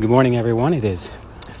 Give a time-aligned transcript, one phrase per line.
[0.00, 0.72] Good morning, everyone.
[0.72, 1.10] It is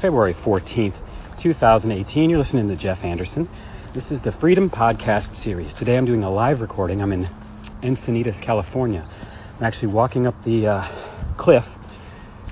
[0.00, 0.96] February 14th,
[1.36, 2.30] 2018.
[2.30, 3.46] You're listening to Jeff Anderson.
[3.92, 5.74] This is the Freedom Podcast Series.
[5.74, 7.02] Today I'm doing a live recording.
[7.02, 7.28] I'm in
[7.82, 9.06] Encinitas, California.
[9.58, 10.88] I'm actually walking up the uh,
[11.36, 11.76] cliff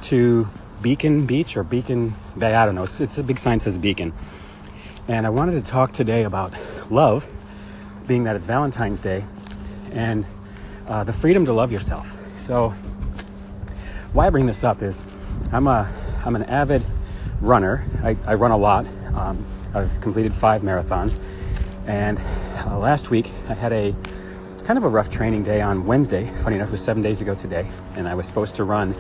[0.03, 0.47] to
[0.83, 2.55] Beacon Beach or Beacon Bay.
[2.55, 2.85] I don't know.
[2.85, 4.13] It's, it's a big sign says Beacon.
[5.09, 6.53] And I wanted to talk today about
[6.91, 7.27] love,
[8.07, 9.25] being that it's Valentine's Day,
[9.93, 10.27] and
[10.87, 12.19] uh, the freedom to love yourself.
[12.39, 12.75] So,
[14.13, 15.05] why I bring this up is
[15.53, 15.91] I'm a
[16.25, 16.83] I'm an avid
[17.41, 17.85] runner.
[18.03, 18.87] I, I run a lot.
[19.15, 21.19] Um, I've completed five marathons,
[21.87, 22.21] and
[22.67, 23.95] uh, last week I had a
[24.65, 26.27] kind of a rough training day on Wednesday.
[26.43, 28.95] Funny enough, it was seven days ago today, and I was supposed to run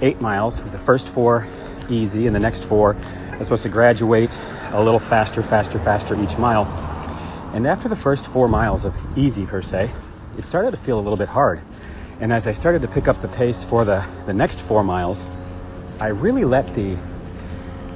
[0.00, 1.46] eight miles with the first four
[1.88, 2.96] easy, and the next four
[3.32, 4.38] I was supposed to graduate
[4.72, 6.64] a little faster, faster, faster each mile.
[7.54, 9.90] And after the first four miles of easy per se,
[10.36, 11.60] it started to feel a little bit hard.
[12.20, 15.26] And as I started to pick up the pace for the, the next four miles,
[16.00, 16.96] I really let the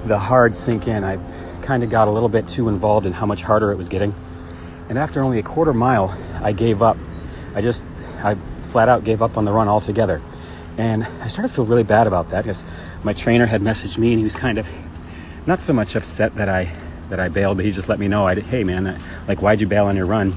[0.05, 1.05] the hard sink in.
[1.05, 1.17] I
[1.63, 4.15] kind of got a little bit too involved in how much harder it was getting.
[4.89, 6.97] And after only a quarter mile, I gave up.
[7.55, 7.87] I just,
[8.23, 8.37] I
[8.69, 10.21] flat out gave up on the run altogether.
[10.77, 12.65] And I started to feel really bad about that because
[13.05, 14.69] my trainer had messaged me and he was kind of
[15.47, 16.73] not so much upset that I
[17.11, 19.61] that I bailed, but he just let me know, I did, hey man, like why'd
[19.61, 20.35] you bail on your run?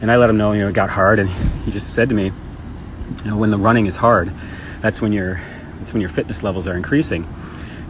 [0.00, 2.14] And I let him know, you know, it got hard, and he just said to
[2.14, 2.32] me,
[3.24, 4.32] you know, when the running is hard,
[4.80, 5.40] that's when your
[5.78, 7.26] that's when your fitness levels are increasing.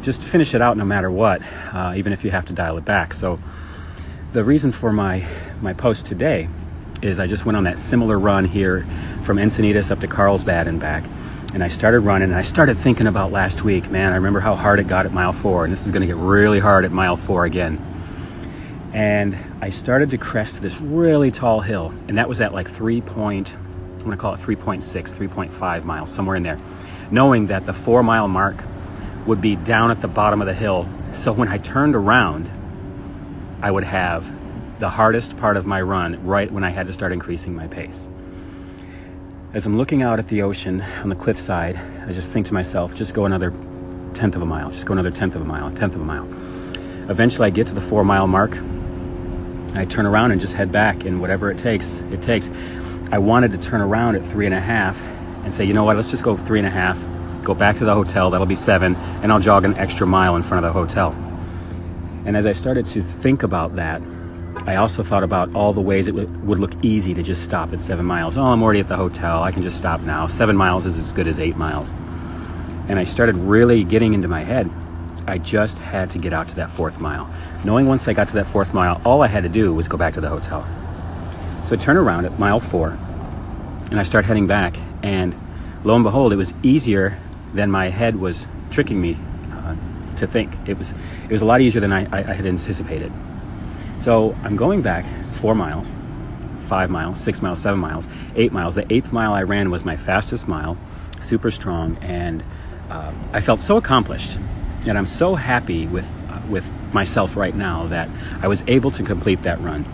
[0.02, 2.84] Just finish it out no matter what, uh, even if you have to dial it
[2.84, 3.12] back.
[3.12, 3.38] So
[4.32, 5.26] the reason for my
[5.60, 6.48] my post today
[7.02, 8.86] is I just went on that similar run here
[9.22, 11.04] from Encinitas up to Carlsbad and back.
[11.52, 14.54] And I started running and I started thinking about last week, man, I remember how
[14.54, 16.92] hard it got at mile four, and this is going to get really hard at
[16.92, 17.84] mile four again.
[18.92, 23.00] And I started to crest this really tall hill, and that was at like 3
[23.00, 23.56] point,
[24.00, 26.58] I'm going to call it 3.6, 3.5 miles, somewhere in there
[27.10, 28.62] knowing that the four mile mark
[29.26, 30.88] would be down at the bottom of the hill.
[31.12, 32.50] So when I turned around,
[33.62, 34.32] I would have
[34.80, 38.08] the hardest part of my run right when I had to start increasing my pace.
[39.52, 42.94] As I'm looking out at the ocean on the cliffside, I just think to myself,
[42.94, 43.52] just go another
[44.14, 46.04] tenth of a mile, just go another tenth of a mile, a tenth of a
[46.04, 46.26] mile.
[47.10, 48.52] Eventually, I get to the four mile mark.
[49.74, 52.48] I turn around and just head back, and whatever it takes, it takes.
[53.12, 55.00] I wanted to turn around at three and a half
[55.44, 56.96] and say, you know what, let's just go three and a half,
[57.42, 60.42] go back to the hotel, that'll be seven, and I'll jog an extra mile in
[60.42, 61.10] front of the hotel.
[62.24, 64.00] And as I started to think about that,
[64.66, 67.80] I also thought about all the ways it would look easy to just stop at
[67.80, 68.36] seven miles.
[68.36, 70.28] Oh, I'm already at the hotel, I can just stop now.
[70.28, 71.94] Seven miles is as good as eight miles.
[72.88, 74.70] And I started really getting into my head.
[75.26, 77.28] I just had to get out to that fourth mile.
[77.64, 79.96] Knowing once I got to that fourth mile, all I had to do was go
[79.96, 80.66] back to the hotel.
[81.64, 82.98] So I turn around at mile four
[83.90, 84.76] and I start heading back.
[85.02, 85.36] And
[85.84, 87.18] lo and behold, it was easier
[87.54, 89.16] than my head was tricking me
[89.52, 89.74] uh,
[90.16, 90.52] to think.
[90.66, 90.92] It was
[91.24, 93.12] it was a lot easier than I, I, I had anticipated.
[94.00, 95.88] So I'm going back four miles,
[96.60, 98.74] five miles, six miles, seven miles, eight miles.
[98.74, 100.78] The eighth mile I ran was my fastest mile,
[101.20, 102.42] super strong, and
[102.88, 104.38] uh, I felt so accomplished.
[104.86, 108.08] And I'm so happy with uh, with myself right now that
[108.40, 109.84] I was able to complete that run.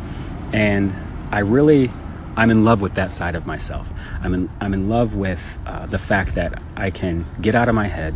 [0.52, 0.94] And
[1.30, 1.90] I really
[2.36, 3.88] I'm in love with that side of myself.
[4.20, 7.74] I'm in, I'm in love with uh, the fact that I can get out of
[7.74, 8.14] my head,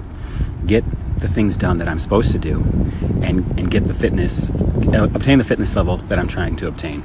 [0.66, 0.84] get
[1.18, 2.60] the things done that I'm supposed to do,
[3.22, 7.02] and, and get the fitness, uh, obtain the fitness level that I'm trying to obtain.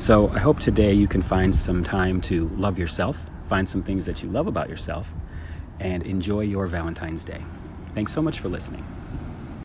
[0.00, 3.16] So I hope today you can find some time to love yourself,
[3.48, 5.08] find some things that you love about yourself,
[5.78, 7.44] and enjoy your Valentine's Day.
[7.94, 8.84] Thanks so much for listening.